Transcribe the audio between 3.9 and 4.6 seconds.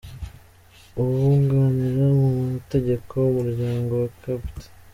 wa Capt.